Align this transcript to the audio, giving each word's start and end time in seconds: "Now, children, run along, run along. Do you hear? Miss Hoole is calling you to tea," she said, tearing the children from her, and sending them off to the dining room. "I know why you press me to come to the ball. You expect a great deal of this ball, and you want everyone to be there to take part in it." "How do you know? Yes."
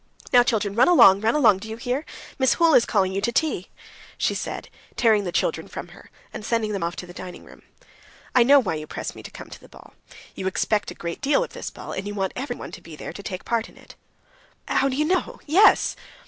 "Now, 0.33 0.41
children, 0.41 0.73
run 0.73 0.87
along, 0.87 1.21
run 1.21 1.35
along. 1.35 1.59
Do 1.59 1.69
you 1.69 1.77
hear? 1.77 2.05
Miss 2.39 2.55
Hoole 2.55 2.73
is 2.73 2.87
calling 2.87 3.11
you 3.11 3.21
to 3.21 3.31
tea," 3.31 3.69
she 4.17 4.33
said, 4.33 4.67
tearing 4.95 5.25
the 5.25 5.31
children 5.31 5.67
from 5.67 5.89
her, 5.89 6.09
and 6.33 6.43
sending 6.43 6.71
them 6.71 6.81
off 6.81 6.95
to 6.95 7.05
the 7.05 7.13
dining 7.13 7.43
room. 7.45 7.61
"I 8.33 8.41
know 8.41 8.59
why 8.59 8.73
you 8.73 8.87
press 8.87 9.13
me 9.13 9.21
to 9.21 9.29
come 9.29 9.51
to 9.51 9.61
the 9.61 9.69
ball. 9.69 9.93
You 10.33 10.47
expect 10.47 10.89
a 10.89 10.95
great 10.95 11.21
deal 11.21 11.43
of 11.43 11.53
this 11.53 11.69
ball, 11.69 11.91
and 11.91 12.07
you 12.07 12.15
want 12.15 12.33
everyone 12.35 12.71
to 12.71 12.81
be 12.81 12.95
there 12.95 13.13
to 13.13 13.21
take 13.21 13.45
part 13.45 13.69
in 13.69 13.77
it." 13.77 13.93
"How 14.67 14.89
do 14.89 14.95
you 14.95 15.05
know? 15.05 15.39
Yes." 15.45 15.95